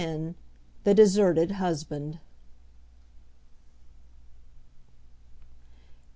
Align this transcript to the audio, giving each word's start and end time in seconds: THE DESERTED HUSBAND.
THE 0.83 0.95
DESERTED 0.95 1.51
HUSBAND. 1.51 2.17